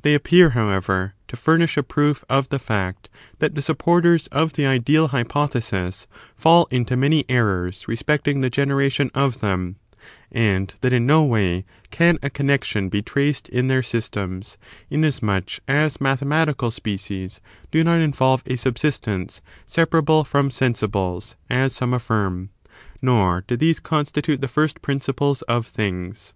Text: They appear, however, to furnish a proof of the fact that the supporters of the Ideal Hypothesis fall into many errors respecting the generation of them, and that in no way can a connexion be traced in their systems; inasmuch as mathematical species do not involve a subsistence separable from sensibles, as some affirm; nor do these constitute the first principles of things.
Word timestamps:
They 0.00 0.14
appear, 0.14 0.48
however, 0.56 1.12
to 1.26 1.36
furnish 1.36 1.76
a 1.76 1.82
proof 1.82 2.24
of 2.30 2.48
the 2.48 2.58
fact 2.58 3.10
that 3.38 3.54
the 3.54 3.60
supporters 3.60 4.26
of 4.28 4.54
the 4.54 4.64
Ideal 4.64 5.08
Hypothesis 5.08 6.06
fall 6.34 6.66
into 6.70 6.96
many 6.96 7.26
errors 7.28 7.86
respecting 7.86 8.40
the 8.40 8.48
generation 8.48 9.10
of 9.14 9.40
them, 9.42 9.76
and 10.32 10.72
that 10.80 10.94
in 10.94 11.04
no 11.04 11.22
way 11.22 11.66
can 11.90 12.18
a 12.22 12.30
connexion 12.30 12.88
be 12.88 13.02
traced 13.02 13.46
in 13.50 13.66
their 13.66 13.82
systems; 13.82 14.56
inasmuch 14.88 15.58
as 15.68 16.00
mathematical 16.00 16.70
species 16.70 17.42
do 17.70 17.84
not 17.84 18.00
involve 18.00 18.42
a 18.46 18.56
subsistence 18.56 19.42
separable 19.66 20.24
from 20.24 20.48
sensibles, 20.48 21.36
as 21.50 21.74
some 21.74 21.92
affirm; 21.92 22.48
nor 23.02 23.42
do 23.46 23.54
these 23.54 23.80
constitute 23.80 24.40
the 24.40 24.48
first 24.48 24.80
principles 24.80 25.42
of 25.42 25.66
things. 25.66 26.32